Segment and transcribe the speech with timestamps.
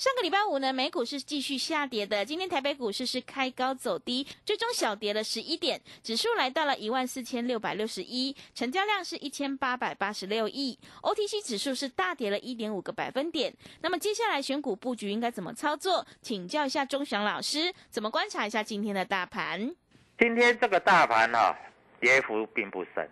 [0.00, 2.24] 上个礼拜五呢，美股是继续下跌的。
[2.24, 10.78] 今天台北股市是开高走低，最终小跌了十一点，指数来到了一万四千六百六十一，成交量是一千八百八十六亿。
[11.02, 13.52] OTC 指数是大跌了一点五个百分点。
[13.82, 16.06] 那么接下来选股布局应该怎么操作？
[16.22, 19.70] 请教一下钟祥老师，怎么观察一下今天的大盘？
[20.18, 21.54] 今天这个大盘哈、
[22.00, 23.06] 跌幅并不深，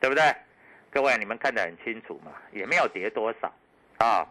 [0.00, 0.34] 对不对？
[0.90, 3.54] 各位你们看得很清楚嘛，也没有跌多少
[3.98, 4.26] 啊。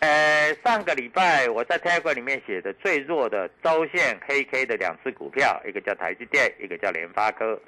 [0.00, 7.60] 呃，上个礼拜我在 Telegram 里面写的最弱的周线黑 K 的两只股票，一个叫台积电，一个叫联发科，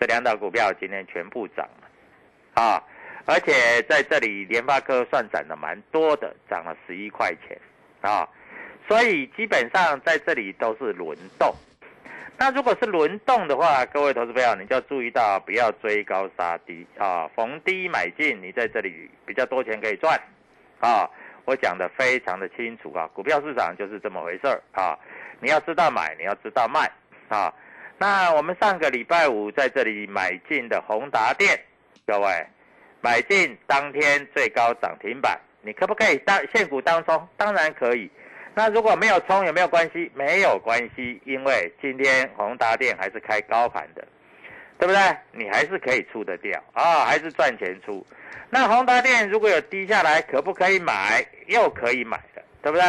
[0.00, 2.82] 这两档股票今天全部涨了，啊，
[3.26, 7.60] 而且在这里联发科算涨得蛮多的，涨了十一块钱，
[8.00, 8.26] 啊，
[8.88, 11.54] 所以基本上在这里都是轮动。
[12.38, 20.18] 那如果是轮动的话，各位投资朋友你就要注意到不要追高杀低啊，逢低买进，你在这里比较多钱可以赚，
[20.80, 21.10] 啊。
[21.44, 24.98] 我讲的非常的清楚啊，股票市场就是这么回事儿啊，
[25.40, 26.90] 你要知道买，你要知道卖
[27.28, 27.52] 啊。
[27.98, 31.58] 那我们上个礼拜五在这里买进的宏达电，
[32.06, 32.46] 各位
[33.00, 37.28] 买进当天最高涨停板，你可不可以当现股当中？
[37.36, 38.10] 当然可以。
[38.54, 40.10] 那如果没有冲有没有关系？
[40.14, 44.06] 没有关系，因为今天宏达电还是开高盘的，
[44.84, 45.00] 对不对？
[45.32, 48.06] 你还是可以出得掉啊，还是赚钱出。
[48.50, 51.24] 那宏达电如果有低下来，可不可以买？
[51.46, 52.84] 又可以买的，对不对？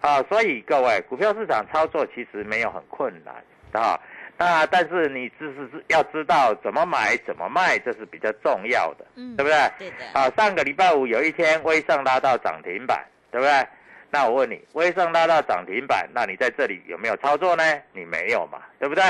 [0.00, 3.34] 啊，所以各位，股票市场操作其实没有很困难
[3.72, 4.00] 啊。
[4.38, 9.70] 那但是你只是要知道怎么买、怎么卖，这是比较重要的，嗯对不对？
[9.78, 10.18] 对的。
[10.18, 13.66] 啊，上个礼拜五有一天微上拉到涨停板，对不对？
[14.10, 17.62] 那我问你，微上拉到涨停板，那你在这里有没有操作呢？
[17.92, 19.04] 你没有嘛，对不对？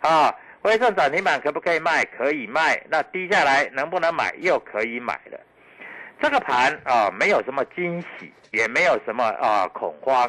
[0.00, 2.04] 啊，微盛涨停板可不可以卖？
[2.04, 2.80] 可以卖。
[2.88, 4.34] 那低下来能不能买？
[4.38, 5.40] 又可以买了。
[6.20, 10.22] 这个盘啊，没有什么惊喜，也没有什么啊恐慌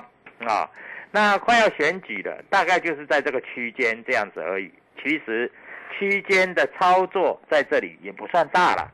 [0.48, 0.70] 啊。
[1.12, 4.72] 那快要选举了，大概就是在这个区间这样子而已。
[5.04, 5.52] 其实
[5.98, 8.90] 区间的操作在这里也不算大了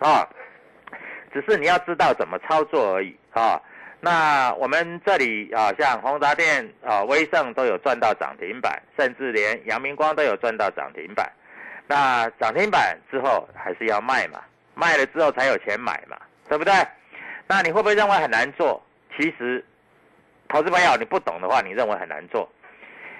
[0.00, 0.28] 啊，
[1.32, 3.62] 只是你要知道怎么操作而已啊。
[4.02, 11.30] 那我们这里啊，像宏达电啊、威盛都有赚到涨停板，甚至连阳明光都有赚到涨停板。
[11.86, 14.40] 那涨停板之后还是要卖嘛，
[14.74, 16.16] 卖了之后才有钱买嘛，
[16.48, 16.72] 对不对？
[17.46, 18.80] 那你会不会认为很难做？
[19.18, 19.62] 其实，
[20.48, 22.50] 投资朋友你不懂的话，你认为很难做，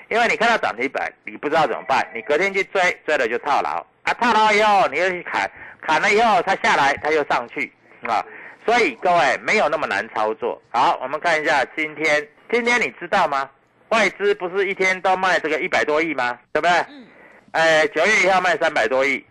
[0.09, 5.51] 因为你看到涨停板，你不知道怎么办，你隔天去追，追了就套牢啊，套牢以后你又去砍，
[5.83, 7.71] 砍了以后它下来，它又上去
[8.05, 8.25] 啊。
[8.65, 10.61] 所以各位没有那么难操作。
[10.71, 13.49] 好，我们看一下今天，今天你知道吗？
[13.89, 16.39] 外资不是一天都卖这个一百多亿吗？
[16.53, 16.71] 对不对？
[16.89, 17.07] 嗯。
[17.53, 19.25] 哎，九月一号卖三百多亿，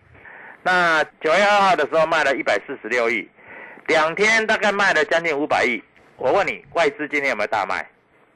[0.62, 3.26] 那九月二号的时候卖了一百四十六亿，
[3.86, 5.82] 两天大概卖了将近五百亿。
[6.16, 7.86] 我问你，外资今天有没有大卖？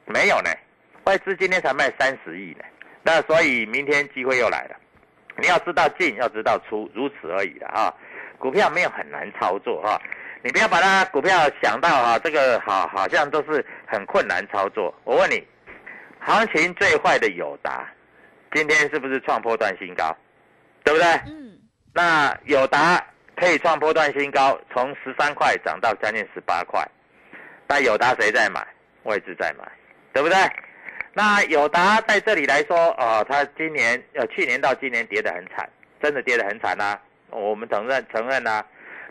[0.05, 0.49] 没有呢，
[1.03, 2.65] 外资今天才卖三十亿呢。
[3.03, 4.75] 那所以明天机会又来了，
[5.37, 7.93] 你要知道进，要知道出，如此而已的啊。
[8.39, 10.01] 股票没有很难操作啊。
[10.45, 14.93] 你不要把它股票想到哈，这个好好像都是很困难操作。
[15.03, 15.43] 我问你，
[16.19, 17.83] 行情最坏的友达，
[18.53, 20.15] 今天是不是创破段新高？
[20.83, 21.07] 对不对？
[21.25, 21.57] 嗯，
[21.91, 23.03] 那友达
[23.35, 26.79] 可以创破段新高，从十三块涨到将近十八块。
[27.65, 28.63] 但友达谁在买？
[29.01, 29.67] 外资在买，
[30.13, 30.37] 对不对？
[31.13, 35.67] 那友达在这里来说，哦，它今年呃去年到今年跌得很惨，
[36.03, 36.99] 真的跌得很惨呐、
[37.31, 38.63] 我们承认承认呐、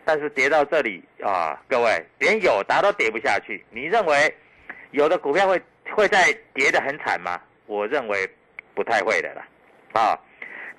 [0.04, 4.34] 但是跌到这里啊，各位连友达都跌不下去，你认为
[4.90, 5.60] 有的股票会
[5.92, 7.40] 会再跌得很惨吗？
[7.66, 8.28] 我认为
[8.74, 9.46] 不太会的啦，
[9.92, 10.18] 啊。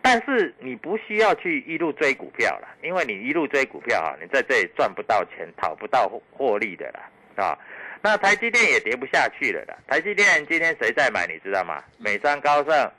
[0.02, 7.58] 但是你不需要去一路追股票了，因为你一路追股票啊，你在这里赚不到钱，讨不到获获利的啦，啊。
[8.04, 9.76] 那台积电也跌不下去了啦。
[9.88, 11.26] 台积电今天谁在买？
[11.26, 11.84] 你知道吗？
[11.98, 12.92] 美商高盛、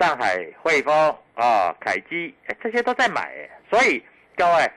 [0.00, 3.48] 上海汇丰啊、凯基，哎，这些都在买哎。
[3.70, 4.02] 所以
[4.36, 4.68] 各位，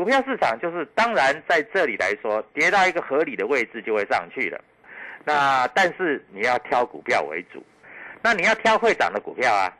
[0.00, 4.58] 股票市场就是当然在这里来说，跌到一个合理的位置就会上去了。
[5.26, 7.62] 那但是你要挑股票为主，
[8.22, 9.70] 那你要挑会涨的股票啊。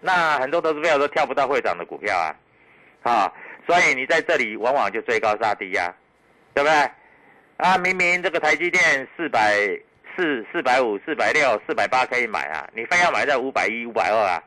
[0.00, 2.34] 那很多投资票都挑不到会涨的股票啊，
[3.04, 3.32] 啊，
[3.68, 5.94] 所以你在这里往往就追高杀低呀、
[6.54, 6.90] 对不对？
[7.58, 9.54] 啊，明明这个台积电四百
[10.16, 14.42] 四、四百五、四百六、四百八可以买啊，你非要买在五百一、五百二啊？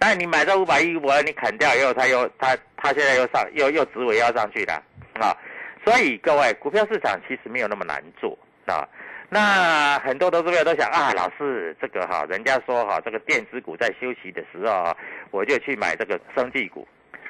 [0.00, 4.74] 但你买在五百一、五百二，你砍掉以后，它又它它现在又上又又止尾要上去了
[5.20, 5.36] 啊！
[5.84, 8.86] 所以各位，股票市场其实没有那么难做啊。
[9.28, 14.96] 那很多投资者都想啊，老师这个哈，人家说哈，这个电子股在休息的时候啊，
[15.30, 16.86] 我就去买这个生技股。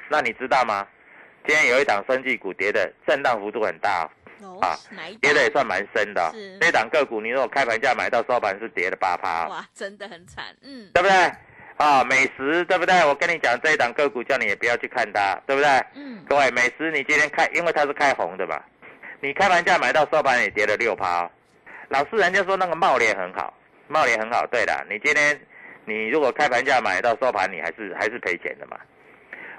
[0.09, 0.87] 那你知道吗？
[1.45, 4.09] 今天有一档生技股跌的震荡幅度很大、
[4.61, 4.77] 啊，
[5.21, 5.49] 跌的也？
[5.51, 6.57] 算蛮深的、哦是。
[6.59, 11.15] 这档个股，你如果开盘价买到收盘是跌了八趴、哦，哇，真的很惨，嗯，对不对？
[11.81, 13.03] 啊，美食对不对？
[13.05, 15.67] 我跟你讲，这一档个股叫你也不要去看它，对不对？
[15.95, 18.61] 嗯，各位，美食你今天开，因为它是开红的嘛，
[19.19, 21.31] 你开盘价买到收盘也跌了六趴、哦。
[21.89, 23.51] 老师，人家说那个茂联很好，
[23.87, 24.45] 茂联很好。
[24.51, 25.41] 对的，你今天
[25.85, 28.77] 你如果开盘价买到收盘，你还是还是赔钱的嘛。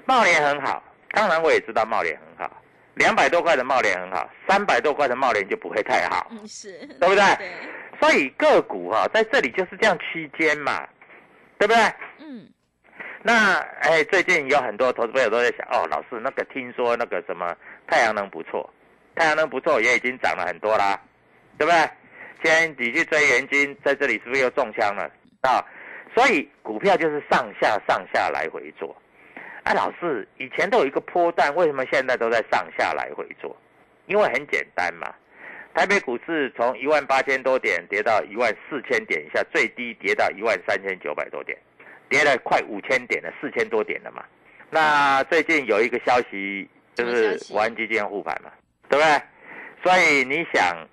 [0.05, 0.81] 茂联很好，
[1.11, 2.61] 当然我也知道茂联很好，
[2.93, 6.27] 两百多块的茂联很好，三百多块的茂联就不会太好。
[6.31, 6.71] 嗯是，
[7.01, 7.51] 对不对对，
[7.99, 10.87] 所以个股哈、在这里就是这样区间嘛，
[11.63, 11.81] 对不对？
[12.19, 12.45] 嗯，
[13.21, 17.55] 那哎，最近有很多投资朋友都在想，哦，老师，那个听说那个什么
[17.87, 18.69] 太阳能不错，
[19.15, 20.99] 太阳能不错也已经涨了很多啦，
[21.57, 21.89] 对不对？
[22.43, 25.09] 现在你去追元金，在这里是不是又中枪了
[25.43, 25.63] 啊？
[26.13, 28.93] 所以股票就是上下上下来回做。
[29.63, 33.55] 哎、老师，以前都有一个波段，为什么现在都在上下来回做？
[34.07, 35.07] 因为很简单嘛，
[35.73, 41.57] 台北股市从一万八千多点跌到一万四千点以下，最低跌到一万三千九百多点，
[42.09, 44.23] 跌了快五千点了，四千多点了嘛。
[44.69, 48.51] 那最近有一个消息，就是国安基金要护盘嘛，
[48.87, 49.21] 对不对？
[49.83, 50.87] 所以你想，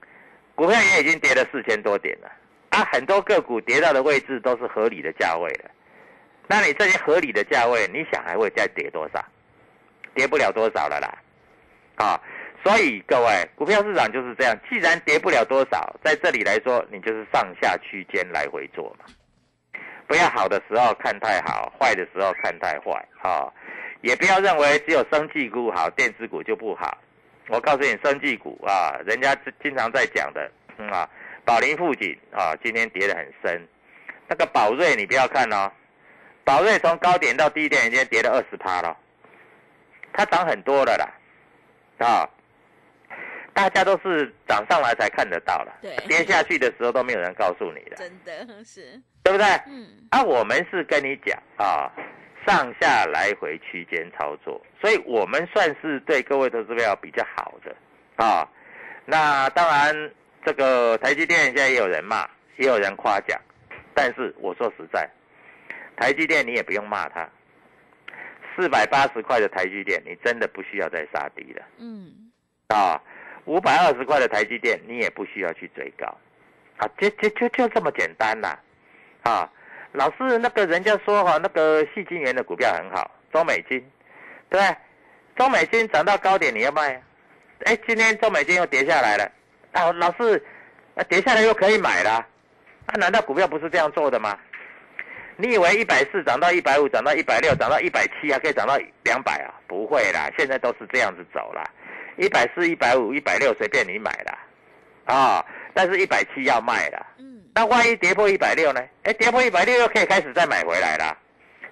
[0.54, 2.30] 股票也已经跌了四千多点了
[2.70, 5.70] 啊，很多个股跌到的位置都是合理的价位了。
[6.46, 9.24] 那你这些合理的价位，你想还会再跌多少？
[10.14, 11.18] 跌不了多少了啦，
[11.94, 12.20] 啊，
[12.62, 19.06] 所以各位，股票市场就是这样，既然跌不了多少，在这里来说，你就是上下区间来回做嘛，
[20.06, 23.52] 不要好的时候看太好，坏的时候看太坏哈，
[24.02, 26.98] 也不要认为只有生技股好，电子股就不好。
[27.48, 31.08] 我告诉你，生技股啊，人家经常在讲的，嗯啊，
[31.44, 33.66] 宝林富锦啊，今天跌得很深。
[34.28, 35.72] 那个宝瑞你不要看哦，
[36.44, 38.96] 宝瑞从高点到低点已经跌了二十趴了，
[40.12, 42.28] 它涨很多了啦，啊，
[43.52, 45.94] 大家都是涨上来才看得到了，对。
[46.06, 49.46] 跌下去的时候都没有人告诉你的，真的是，对不对？
[49.66, 51.90] 嗯，啊，我们是跟你讲啊，
[52.46, 57.76] 上下来回区间操作，所以我们算是对各位投资票比较好的。
[58.24, 58.48] 啊。
[59.04, 60.10] 那当然，
[60.44, 62.28] 这个台积电现在也有人骂，
[62.58, 63.38] 也有人夸奖，
[63.92, 65.08] 但是我说实在，
[65.96, 67.28] 台积电你也不用骂它，
[68.54, 71.62] 四百八十块的台积电，你真的不需要再杀低了。
[71.78, 72.30] 嗯，
[72.68, 73.02] 啊。
[73.44, 76.06] 五百二十块的台积电，你也不需要去追高，
[76.76, 78.58] 啊，就就就就这么简单啦，
[79.22, 79.50] 啊，
[79.92, 83.84] 老师那个人家说哈、那个细晶圆的股票很好，中美金，
[84.48, 84.60] 对？
[85.36, 87.00] 中美金涨到高点你要卖啊，
[87.64, 89.32] 哎，今天中美金又跌下来了，
[89.72, 90.44] 啊，老师，
[90.94, 92.26] 啊，跌下来又可以买了，
[92.86, 94.38] 啊，难道股票不是这样做的吗？
[95.36, 99.54] 你以为一百四涨到一百五，涨到一百六，涨到一百七，还可以涨到两百啊？
[99.66, 101.64] 不会啦，现在都是这样子走啦。
[102.16, 104.38] 一百四、一百五、一百六随便你买啦，
[105.06, 107.06] 啊，但是一百七要卖啦。
[107.18, 108.80] 嗯，那万一跌破一百六呢？
[109.04, 111.16] 哎，跌破一百六又可以开始再买回来啦。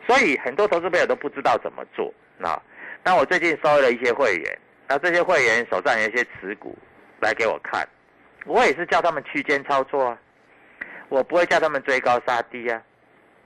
[0.07, 2.61] 所以很多投资朋友都不知道怎么做啊。
[3.05, 6.77] 那我最近收了一些会员那这些会员手上有一些持股
[7.21, 7.87] 来给我看，
[8.47, 10.19] 我也是叫他们区间操作啊，
[11.09, 12.83] 我不会叫他们追高杀低啊，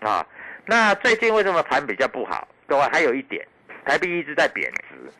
[0.00, 0.26] 啊，
[0.66, 2.46] 那最近为什么盘比较不好？
[2.66, 3.44] 各位还有一点，
[3.84, 5.12] 台币一直在贬值，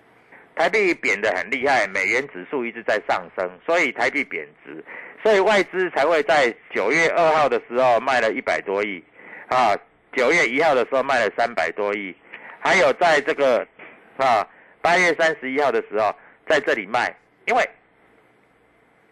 [0.55, 4.85] 台币贬得很厉害，美元指数一直在上升，所以台币贬值，
[5.23, 9.03] 所以外资才会在九月二号的时候卖了一百多亿，
[9.49, 9.75] 啊，
[10.15, 12.15] 九月一号的时候卖了三百多亿，
[12.61, 13.67] 还有在这个
[14.19, 14.47] 啊
[14.83, 16.15] 八月三十一号的时候
[16.47, 17.15] 在这里卖，
[17.47, 17.69] 因为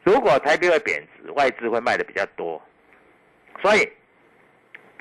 [0.05, 2.61] 如果台币会贬值，外资会卖的比较多，
[3.63, 3.91] 所以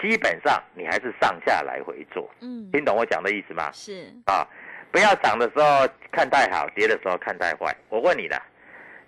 [0.01, 3.69] 基本上你还是上下来回做，嗯，听懂我讲的意思吗？
[3.73, 4.47] 是，啊，
[4.91, 7.75] 不要涨的时候看太好，跌的时候看太坏。
[7.89, 8.41] 我问你的，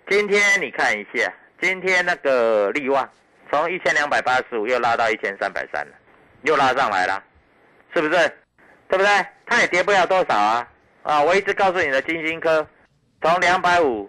[0.08, 3.08] 今天你看一下，今天那个利旺
[3.50, 5.92] 从一千两百八十五又拉到一千三百三了，
[6.42, 7.22] 又拉上来了，
[7.94, 8.28] 是不是？
[8.88, 9.26] 对不对？
[9.46, 10.68] 它也跌不了多少啊！
[11.02, 12.66] 啊，我一直告诉你的金星科，
[13.20, 14.08] 从两百五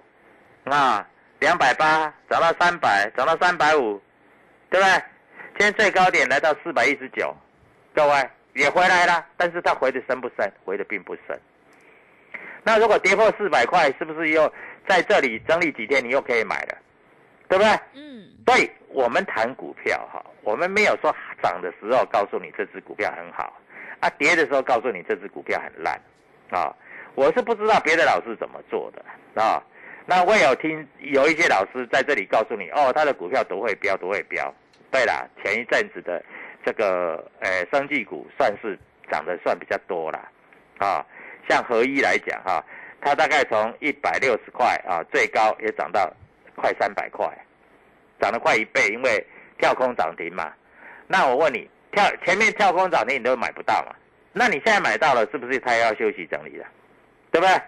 [0.66, 1.08] 啊，
[1.40, 4.02] 两百八涨到三百，涨到三百五，
[4.70, 5.04] 对不对？
[5.58, 7.36] 今天最高点来到四百一十九，
[7.96, 10.52] 各位也回来了，但是它回的深不深？
[10.66, 11.40] 回的并不深。
[12.64, 14.52] 那如果跌破四百块，是不是又
[14.88, 16.78] 在这里整理几天，你又可以买了，
[17.48, 17.72] 对不对？
[17.94, 23.54] 嗯，所以我们谈股票哈，我们没有说涨的时候告诉你这只股票很好，
[24.00, 26.00] 啊，跌的时候告诉你这只股票很烂，
[26.50, 26.74] 啊，
[27.16, 29.62] 我是不知道别的老师怎么做的啊。
[30.06, 34.54] 那我有听有一些老师在这里告诉你，哦，他的股票都会飙，都会飙。
[34.92, 36.24] 对啦，前一阵子的
[36.66, 38.78] 这个呃生技股算是
[39.10, 40.30] 涨得算比较多啦，
[40.78, 41.06] 啊，
[41.48, 42.64] 像合一来讲哈、
[43.02, 46.12] 它大概从一百六十块啊，最高也涨到
[46.56, 47.28] 快三百块，
[48.20, 49.26] 涨了快一倍，因为
[49.58, 50.54] 跳空涨停嘛。
[51.08, 53.96] 那我问你，跳前面跳空涨停你都买不到嘛？
[54.32, 56.66] 那你现在买到了，是不是它要休息整理了？
[57.32, 57.62] 对不对？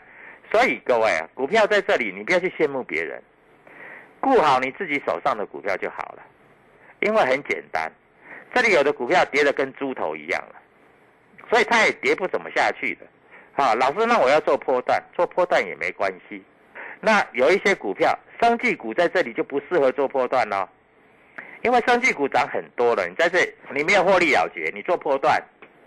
[0.51, 3.21] 所以各位啊，股票在这里，你不要去羡慕别人，
[4.19, 6.23] 顾好你自己手上的股票就好了。
[7.01, 7.91] 因为很简单，
[8.53, 10.55] 这里有的股票跌得跟猪头一样了，
[11.49, 13.05] 所以它也跌不怎么下去的。
[13.55, 16.43] 啊，老师，那我要做波段，做波段也没关系。
[16.99, 20.67] 那有一些股票，生技股在这里就不适合做波段咯，
[21.61, 23.39] 因为生技股涨很多了，你在这
[23.73, 25.41] 你没有获利了结，你做波段，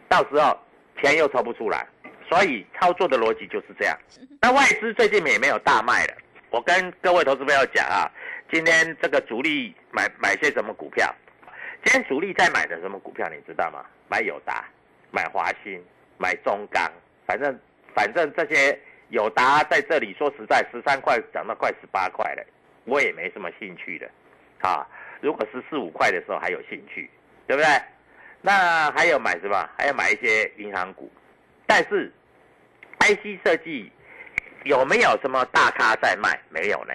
[0.08, 0.58] 到时候
[1.00, 1.86] 钱又抽不出来，
[2.28, 3.96] 所以操作的逻辑就是这样。
[4.40, 6.14] 那外资最近也没有大卖了，
[6.50, 8.10] 我跟各位投资朋友讲啊，
[8.50, 11.14] 今天这个主力买买些什么股票？
[11.84, 13.84] 今天主力在买的什么股票，你知道吗？
[14.08, 14.64] 买友达，
[15.10, 15.82] 买华兴，
[16.16, 16.90] 买中钢，
[17.28, 17.56] 反正
[17.94, 18.76] 反正这些
[19.10, 22.42] 友达在这里说实在，十三块涨到快十八块了，
[22.86, 24.10] 我也没什么兴趣的，
[24.66, 24.86] 啊，
[25.20, 27.10] 如果十四五块的时候还有兴趣，
[27.46, 27.68] 对不对？
[28.40, 29.68] 那还有买什么？
[29.76, 31.12] 还要买一些银行股，
[31.66, 32.10] 但是
[33.00, 33.92] IC 设计
[34.64, 36.40] 有没有什么大咖在卖？
[36.48, 36.94] 没有呢，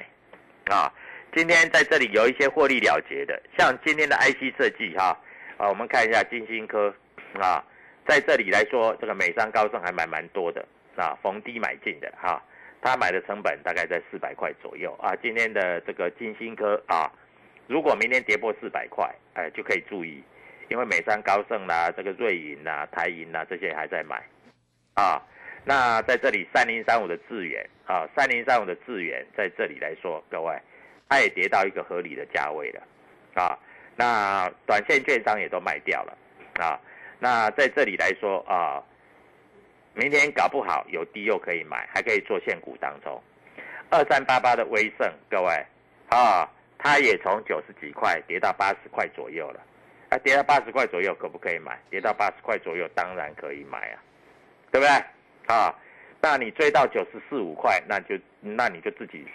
[0.74, 0.92] 啊。
[1.36, 5.20] 今天在这里有一些获利了结的，像今天的 IC 设计哈，
[5.58, 6.94] 啊，我们看一下金星科，
[7.42, 7.64] 啊，
[8.08, 12.42] 在这里来说，这个美商高盛还买蛮多的，啊，逢低买进的哈，
[12.82, 15.16] 他买的成本大概在四百块左右啊。
[15.22, 17.12] 今天的这个金星科啊，
[17.68, 20.24] 如果明天跌破四百块，哎，就可以注意，
[20.70, 24.22] 因为美商高盛啦、这个瑞银啦、台银啦这些还在买，
[24.96, 25.22] 啊，
[25.66, 30.58] 那在这里三零三五的智远啊，三零三五的智远在这里来说，各位。
[31.10, 32.82] 它也跌到一个合理的价位了，
[33.36, 33.60] 啊，
[33.96, 36.18] 那短线券商也都卖掉了，
[36.56, 36.80] 啊，
[37.24, 38.84] 那在这里来说啊，
[39.94, 43.24] 明天搞不好有低又可以买，还可以做现股当中。
[43.90, 45.66] 二三八八的威盛，各位
[46.10, 49.62] 啊，它也从九十几块跌到八十块左右了，
[50.10, 51.80] 啊，跌到八十块左右可不可以买？
[51.90, 54.04] 跌到八十块左右当然可以买啊，
[54.70, 55.56] 对不对？
[55.56, 55.74] 啊，
[56.22, 59.26] 那你追到九十四五块，那就那你就自己。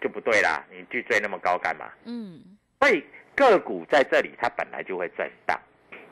[0.00, 1.90] 就不对啦，你去追那么高干嘛？
[2.04, 2.40] 嗯，
[2.80, 3.04] 所以
[3.36, 5.56] 个股在这里它本来就会震荡，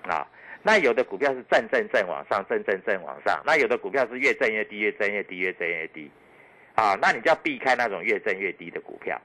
[0.04, 0.24] 啊，
[0.62, 6.10] 那有的股票是震震震往上，震震震往上，那有的股票是越震越低，越震越低，越震越低，
[6.74, 9.20] 啊，那你就要避开那种越震越低的股票，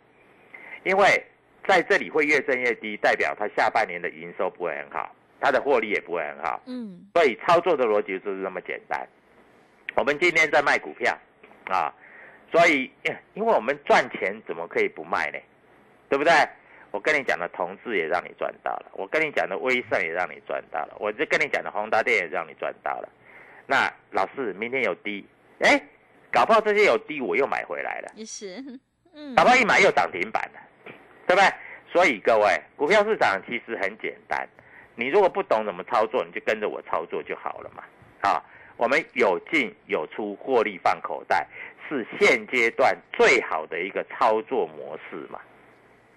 [0.83, 1.23] 因为
[1.67, 9.07] 在这里会越震越低，代表它下半年的营收不会很好，它的获利也不会很好，嗯，所以操作的逻辑就是这么简单。
[9.95, 11.17] 我们今天在卖股票，
[11.65, 11.93] 啊。
[12.51, 12.89] 所以，
[13.33, 15.37] 因为我们赚钱怎么可以不卖呢？
[16.07, 16.31] 对不对？
[16.95, 23.09] 我跟你讲的同志也让你赚到了，我跟你讲的威盛也让你赚到了，我就跟你讲的宏达电也让你赚到了。
[23.67, 25.27] 那老师，明天有低，
[25.59, 25.77] 哎，
[26.31, 28.63] 搞不好这些有低我又买回来了，也是，
[29.13, 30.59] 嗯，搞不好一买又涨停板了，
[31.27, 31.51] 对不对？
[31.91, 34.47] 所以各位，股票市场其实很简单，
[34.95, 37.83] 你如果不懂怎么操作，你就跟着我操作就好了嘛，
[38.21, 38.41] 啊。
[38.77, 41.47] 我们有进有出，获利放口袋，
[41.89, 45.39] 是现阶段最好的一个操作模式嘛，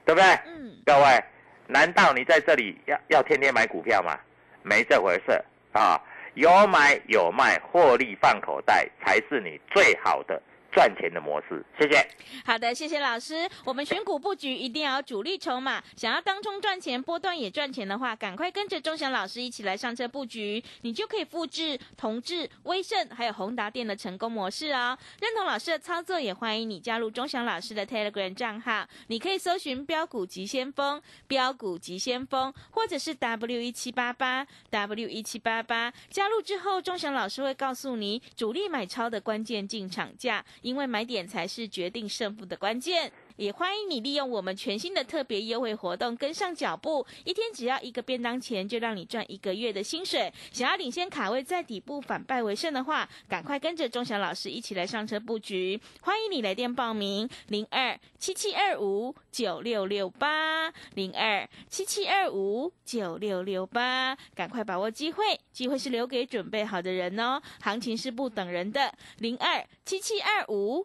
[0.09, 0.27] 对不对？
[0.47, 1.23] 嗯，各位，
[1.67, 4.19] 难道你在这里要要天天买股票吗？
[4.63, 6.01] 没这回事啊！
[6.33, 10.41] 有买有卖，获利放口袋，才是你最好的
[10.73, 11.65] 赚钱的模式。
[11.79, 12.09] 谢谢。
[12.45, 13.49] 好的，谢谢老师。
[13.65, 24.97] 我们选股布局一定要主力筹码，想要当中赚钱、波段也赚钱的话，赶快跟着钟祥老师一起来上车布局，你就可以复制同志、威盛还有宏达电的成功模式哦。
[25.21, 35.93] 认同老师的操作，也欢迎你加入钟祥老师的 Telegram 账号，你可以搜寻标股急先锋、标股急先锋，或者是 W 一七八八 W 一七八八。
[36.11, 43.13] 加入之后，钟祥老师会告诉你主力买超的关键进场价，因为买点才是决定胜负的关键。
[43.39, 50.33] 也欢迎你利用我们全新的特别优惠活动跟上脚步，一天只要一个便当钱，就让你赚一个月的薪水。
[50.53, 55.81] 想要领先卡位在底部反败为胜的话，赶快跟着钟祥老师一起来上车布局。
[56.01, 70.85] 欢迎你来电报名零二七七二五九六六八零二七七二五九六六八，赶快把握机会，机会是留给准备好的人哦，行情是不等人的零二七七二五。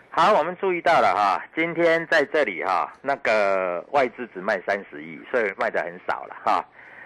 [0.13, 6.65] 好，我们注意到了哈，今天在这里哈，那个外资只卖三十亿，所以卖的很少了哈。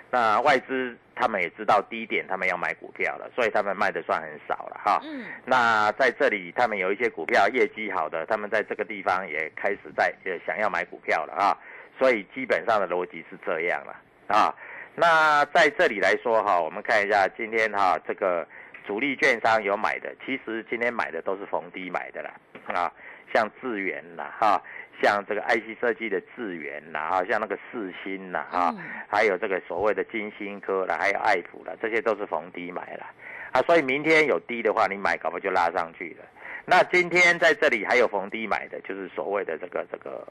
[0.09, 4.99] 那外资他们也知道低点，他们要买股票了，所以他们卖的算很少了哈。
[5.03, 11.55] 嗯，那在这里，他们有一些股票业绩好的，他们在这个地方也开始在也想要买股票了啊。
[11.99, 13.95] 所以基本上的逻辑是这样了
[14.35, 14.51] 啊。
[14.95, 18.47] 那在这里来说哈，我们看一下今天哈这个
[18.87, 22.31] 主力券商有买的，其实今天买的都是逢低买的啦
[22.73, 22.91] 啊，
[23.33, 24.61] 像智源啦哈。
[25.03, 28.73] 像这个 IC 设计的智源啦，哈，像那个四星啦，哈，
[29.09, 33.05] 还有这个所谓的金星科啦，还有爱普啦，这些都是逢低买了，
[33.51, 36.25] 啊，所以明天有低的话，你买搞不就拉上去了？
[36.63, 40.25] 那今天在这里还有逢低买的，就是所谓的这个这个，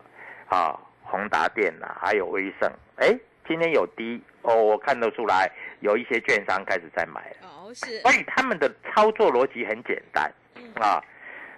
[0.49, 3.15] 啊，宏达电啦，还有威盛，哎，
[3.47, 5.47] 今天有低哦，我看得出来
[5.81, 10.33] 有一些券商开始在买了，哦，是，所以他们的操作逻辑很简单，
[10.77, 11.05] 啊。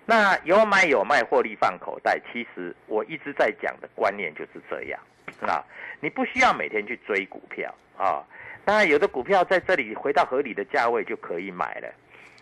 [0.08, 2.16] 那有买有卖，获利放口袋。
[2.32, 5.00] 其实我一直在讲的观念就是这样
[5.40, 5.64] 啊，
[5.98, 8.22] 你不需要每天去追股票啊。
[8.64, 11.88] 那有的股票在这里回到合理的价位就可以买了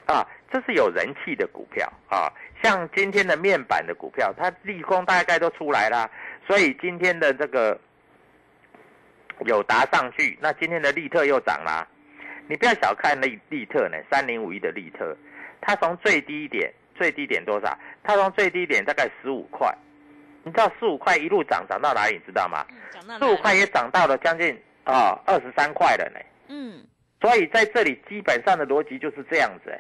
[0.07, 2.31] 啊，这是有人气的股票啊。
[2.63, 6.11] 像今天的面板的股票，它利空大概都出来啦，
[6.47, 7.81] 所以今天的这个
[9.47, 11.87] 有达上去，那今天的利特又涨啦。
[12.47, 15.17] 你不要小看利利特呢，三零五一的利特，
[15.63, 16.71] 它从最低点。
[16.95, 17.79] 最低点多少？
[18.03, 19.73] 它从最低点大概十五块，
[20.43, 22.15] 你知道十五块一路涨涨到哪里？
[22.15, 22.65] 你知道吗？
[23.19, 26.21] 十五块也涨到了将近啊二十三块了呢。
[26.49, 26.85] 嗯，
[27.21, 29.73] 所以在这里基本上的逻辑就是这样子。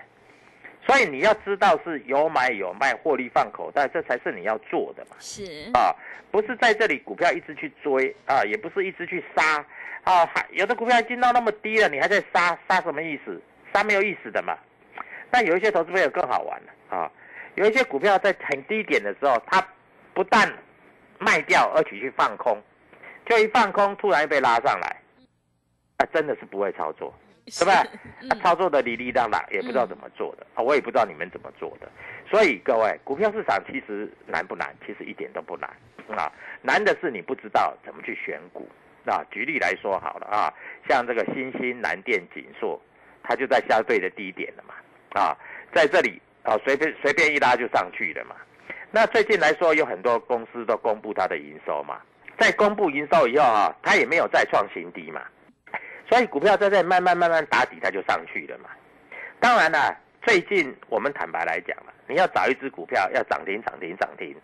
[0.86, 5.16] 所以你要知道是有买有卖，获利放口袋，这才是你要做的嘛。
[5.18, 5.94] 是啊，
[6.30, 9.64] 不是在这里股票一直去追啊，也不是一直去杀
[10.02, 10.26] 啊。
[10.26, 13.40] 还有的股票已经到那么低了，你还在杀，杀什么意思？
[13.72, 14.58] 杀没有意思的嘛。
[15.34, 16.96] 那有一些投资朋友更好玩了。
[16.96, 17.10] 啊，
[17.56, 19.60] 有一些股票在很低点的时候，它
[20.12, 20.48] 不但
[21.18, 22.56] 卖掉，而且去放空，
[23.26, 24.96] 就一放空，突然被拉上来，
[25.96, 27.12] 啊，真的是不会操作，
[27.48, 27.90] 是对不对？
[28.20, 31.88] 嗯啊操作的哩哩当当，也不知道怎么做的、啊，我也不知道你们怎么做的。
[32.30, 34.72] 所以各位，股票市场其实难不难？
[34.86, 35.68] 其实一点都不难
[36.16, 36.30] 啊，
[36.62, 38.68] 难的是你不知道怎么去选股。
[39.04, 40.54] 啊，举例来说好了啊，
[40.88, 42.80] 像这个新兴、南电、锦硕，
[43.24, 44.74] 它就在相对的低点了嘛，
[45.14, 45.34] 啊，
[45.72, 48.36] 在这里啊随便随便一拉就上去了嘛。
[48.90, 52.00] 那最近来说，有很多公司都公布它的营收嘛，
[52.38, 55.22] 在公布营收以后啊，它也没有再创新低嘛，
[56.08, 58.68] 所以股票在这慢慢慢慢打底，它就上去了嘛。
[59.40, 64.36] 当然了，最近我们坦白来讲了，你要找一只股票要涨停涨停涨停，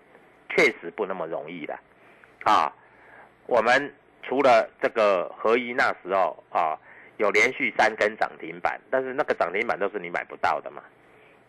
[0.48, 1.78] 确实不那么容易的
[2.44, 2.72] 啊。
[3.46, 6.78] 我们除了这个合一那时候啊，
[7.20, 10.82] 有连续三根涨停板，但是那个涨停板都是你买不到的嘛。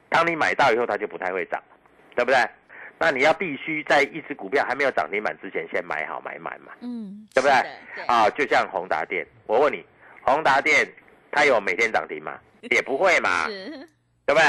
[0.09, 1.63] 当你买到以后，它就不太会涨，
[2.13, 2.37] 对不对？
[2.99, 6.73] 那你要必须在一只股票还没有涨停板之前，先买好买满嘛。
[6.81, 7.55] 嗯，对不对
[7.95, 9.83] 对啊，就像宏达电，我问你，
[10.21, 10.85] 宏达电
[11.31, 12.37] 它有每天涨停吗？
[12.69, 13.69] 也不会嘛， 是，
[14.25, 14.43] 对不对？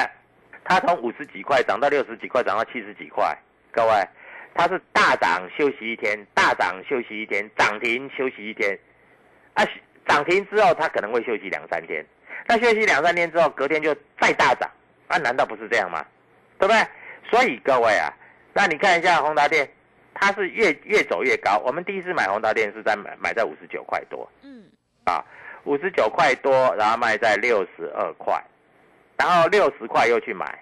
[0.64, 3.36] 它从五十几块涨到六十几块，涨到七十几块，
[3.70, 4.08] 各位，
[4.54, 8.76] 它是大涨休息一天，大涨休息一天，涨停休息一天，
[9.54, 9.64] 啊，
[10.06, 12.04] 涨停之后它可能会休息两三天，
[12.46, 14.70] 那休息两三天之后，隔天就再大涨，
[15.08, 16.04] 啊，难道不是这样吗？
[16.58, 16.86] 对不对？
[17.30, 18.12] 所以各位啊，
[18.52, 19.68] 那你看一下宏达电，
[20.14, 21.58] 它是越越走越高。
[21.64, 24.64] 我们第一次买宏达电是在买买在五十九块多嗯，
[25.04, 25.24] 啊，
[25.64, 28.42] 五十九块多，然后卖在六十二块，
[29.16, 30.58] 然后六十块又去买，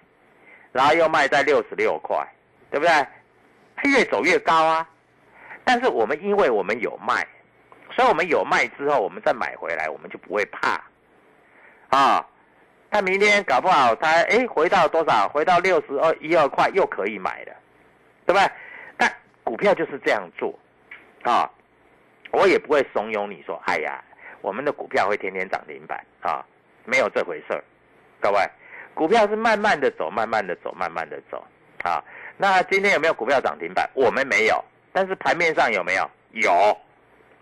[0.73, 2.17] 然后又卖在六十六块，
[2.71, 2.93] 对不对？
[3.77, 4.87] 它越走越高啊。
[5.65, 7.27] 但是我们因为我们有卖，
[7.93, 10.81] 所以我们有卖之后，我们再买回来，我们就不会怕
[11.91, 12.27] 啊。
[12.91, 15.29] 那明天搞不好它哎回到多少？
[15.29, 17.55] 回到六十二一二块又可以买了，
[18.27, 18.51] 对不对？
[18.97, 19.13] 但
[19.45, 20.53] 股票就是这样做
[21.23, 21.49] 啊，
[22.33, 24.03] 我也不会怂恿你说，哎呀，
[24.41, 26.45] 我们的股票会天天涨停板啊，
[26.85, 27.63] 没有这回事儿，
[28.21, 28.39] 各位，
[28.95, 31.45] 股票是慢慢的走，慢慢的走，慢慢的走
[31.85, 32.03] 啊。
[32.37, 33.89] 那今天有没有股票涨停板？
[33.95, 36.11] 我们没有，但是盘面上有没有？
[36.33, 36.77] 有，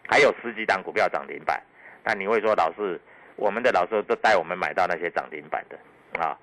[0.09, 1.63] 还有十几档股票涨停板。
[2.03, 2.99] 那你会说，老师，
[3.37, 5.79] 我们的老师都带我们买到那些涨停板的
[6.21, 6.37] 啊？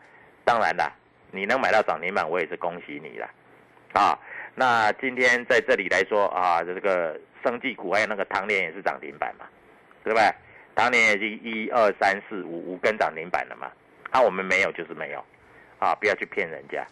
[0.46, 0.92] 当然啦，
[1.32, 3.28] 你能买到涨停板，我也是恭喜你啦
[3.94, 4.18] 啊。
[4.54, 9.46] 那今天在这里来说啊，这个生技股还有那个唐联也是涨停板嘛，
[10.04, 10.32] 对不对？
[10.76, 13.72] 唐联也是一二三四五五根涨停板了嘛，
[14.12, 15.24] 啊，我们没有就是没有，
[15.80, 16.86] 啊，不要去骗人家，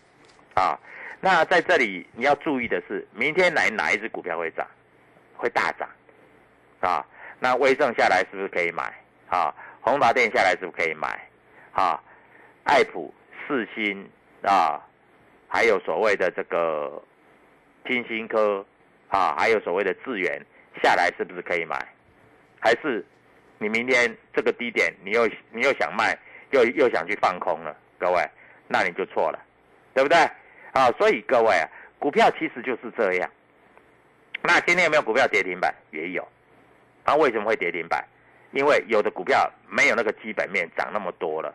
[0.55, 0.79] 啊，
[1.19, 4.65] 那在这里你要注意的是，明天来哪一只股票会涨，
[5.35, 5.87] 会大涨，
[6.83, 7.05] 啊，
[7.39, 8.83] 那威盛下来是不是可以买？
[9.29, 11.07] 啊，宏达电下来是不是可以买？
[11.71, 12.01] 啊，
[12.65, 13.13] 爱普、
[13.47, 14.07] 世新
[14.43, 14.79] 啊，
[15.47, 17.01] 还有所谓的这个
[17.87, 18.65] 金星科
[19.07, 20.39] 啊，还有所谓的智源
[20.83, 21.77] 下来是不是可以买？
[22.59, 23.05] 还是
[23.57, 26.17] 你明天这个低点你又你又想卖，
[26.51, 27.75] 又又想去放空了？
[27.97, 28.21] 各位，
[28.67, 29.39] 那你就错了，
[29.93, 30.17] 对不对？
[30.73, 33.29] 啊，所以各位啊，股票其实就是这样。
[34.41, 35.73] 那今天有没有股票跌停板？
[35.91, 36.27] 也有。
[37.03, 38.03] 啊，为什么会跌停板？
[38.51, 41.53] 因为有的股票没有那个基本面涨那么多了，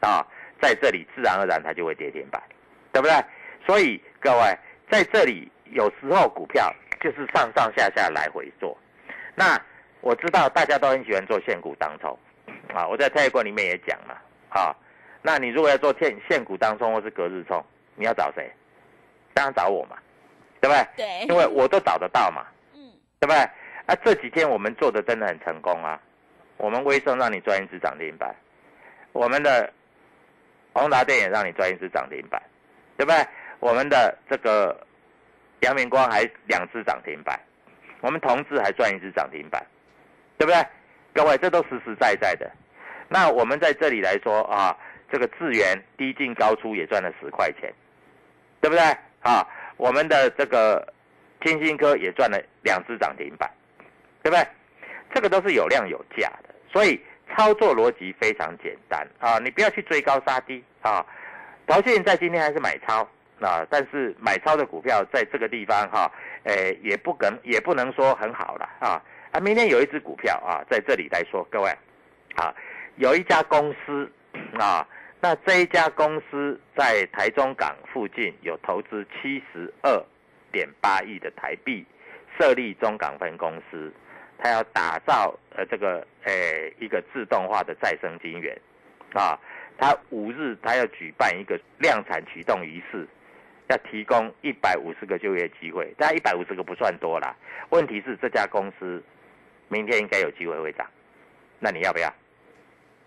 [0.00, 0.26] 啊，
[0.60, 2.42] 在这里自然而然它就会跌停板，
[2.92, 3.16] 对不对？
[3.66, 4.58] 所以各位
[4.90, 8.76] 在这里有时候股票就是上上下下来回做。
[9.34, 9.58] 那
[10.02, 12.18] 我知道大家都很喜欢做现股当冲，
[12.74, 14.14] 啊，我在泰国里面也讲嘛，
[14.50, 14.76] 啊，
[15.22, 17.64] 那你如果要做现现股当冲或是隔日冲，
[17.96, 18.52] 你要找谁？
[19.32, 19.96] 当然找我嘛，
[20.60, 20.86] 对不对？
[20.94, 23.48] 对，因为我都找得到嘛，嗯，对不对？
[23.86, 26.00] 啊，这几天我们做的真的很成功啊！
[26.56, 28.34] 我们威盛让你赚一只涨停板，
[29.12, 29.70] 我们的
[30.72, 32.42] 宏达电也让你赚一只涨停板，
[32.96, 33.26] 对不对？
[33.60, 34.86] 我们的这个
[35.60, 37.38] 阳明光还两只涨停板，
[38.00, 39.64] 我们同志还赚一只涨停板，
[40.38, 40.66] 对不对？
[41.12, 42.50] 各位，这都实实在在的。
[43.08, 44.76] 那我们在这里来说啊，
[45.12, 47.72] 这个智源低进高出也赚了十块钱，
[48.60, 48.82] 对不对？
[49.20, 50.90] 啊，我们的这个
[51.42, 53.50] 金星科也赚了两只涨停板，
[54.24, 54.44] 对不对？
[55.14, 56.98] 这个都是有量有价的，所以
[57.36, 59.38] 操作逻辑非常简单啊！
[59.38, 61.04] 你不要去追高杀低啊！
[61.66, 63.06] 陶信在今天还是买超
[63.40, 66.10] 啊，但是买超的股票在这个地方哈、
[66.44, 69.38] 诶也不能也不能说很好了啊啊！
[69.40, 71.70] 明天有一只股票啊，在这里来说，各位
[72.36, 72.52] 啊，
[72.96, 74.10] 有一家公司
[74.58, 74.88] 啊，
[75.20, 80.02] 那这一家公司在台中港附近有投资七十二
[80.50, 81.86] 点八亿的台币，
[82.38, 83.92] 设立中港分公司。
[84.38, 86.32] 它要打造呃这个呃
[86.78, 88.56] 一个自动化的再生晶圆，
[89.12, 89.38] 啊，
[89.78, 93.06] 它五日它要举办一个量产启动仪式，
[93.68, 97.34] 要提供一百五十个就业机会，但一百五十个不算多啦。
[97.70, 99.02] 问题是这家公司
[99.68, 100.86] 明天应该有机会会涨，
[101.58, 102.12] 那你要不要？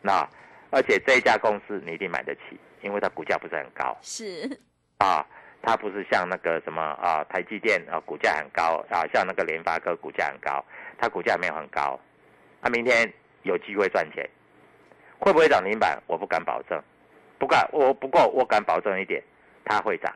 [0.02, 0.28] 那
[0.70, 3.98] 而且这一家公司你一定买得起，因为它股价不是很高。
[4.02, 4.60] 是，
[4.98, 5.26] 啊，
[5.62, 10.64] 它不是像那个什么啊台积电啊股价很高啊，像那个联发科股价很高，
[10.98, 12.00] 它股价没有很高，
[12.62, 13.12] 它、明天
[13.44, 14.28] 有机会赚钱，
[15.20, 16.02] 会不会涨停板？
[16.08, 16.82] 我不敢保证，
[17.38, 19.22] 不敢我不过我敢保证一点，
[19.64, 20.14] 它会涨，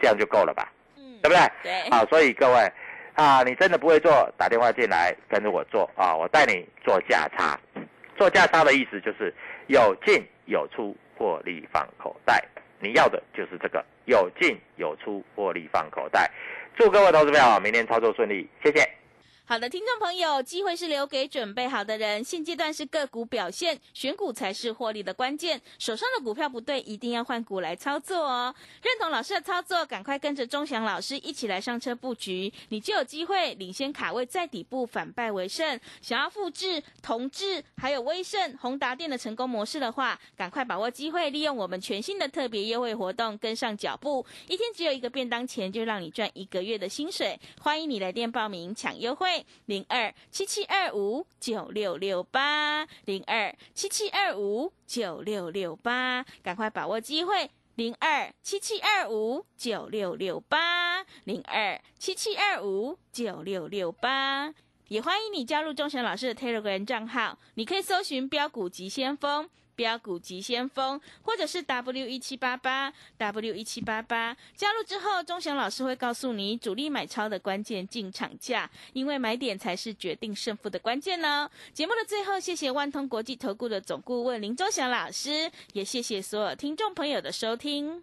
[0.00, 0.72] 这样就够了吧？
[0.96, 1.52] 嗯，对不对？
[1.62, 2.72] 对，好，所以各位
[3.14, 7.58] 啊，你真的不会做，打电话进来跟着我做啊，我带你做价差。
[8.16, 9.34] 做价差的意思就是
[9.66, 12.42] 有进有出，获利放口袋。
[12.78, 16.30] 你要的就是这个有进有出，获利放口袋。
[16.76, 18.88] 祝各位投资朋友明天操作顺利，谢谢。
[19.46, 22.24] 好的，听众朋友，机会是留给准备好的人。
[22.24, 25.60] 现阶段是个股表现，选股才是获利的关键。
[25.78, 28.54] 手上的股票不对，一定要换股来操作哦。
[28.82, 35.78] 认同老师的操作，赶快跟着钟祥老师一起来上车布局，你就有机会领先卡位在底部，反败为胜。
[36.00, 44.24] 想要复制同志还有威盛、宏达电的成功模式的话，赶快把握机会，利用我们全新的特别优惠活动，跟上脚步。
[44.48, 47.38] 一天只有一个便当钱，就让你赚一个月的薪水。
[47.60, 49.33] 欢迎你来电报名抢优惠。
[49.66, 57.50] 零二七七二五九六六八，零二七七二五九六六八，赶快把握机会。
[57.76, 64.54] 零二七七二五九六六八，零二七七二五九六六八，
[64.88, 69.50] 也欢迎你加入钟祥老师的 Telegram 账号，你可以搜寻标股急先锋。
[69.76, 81.50] 标股急先锋，或者是 W 一七八八 W 一七八八，加入之后，钟祥老师会告诉你主力买超的关键进场价，因为买点才是决定胜负的关键呢。
[81.72, 88.02] 节目的最后，谢谢万通国际投顾的总顾问林钟祥老师，也谢谢所有听众朋友的收听。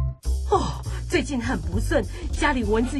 [0.51, 2.99] 哦，最近很不顺，家里蚊子又。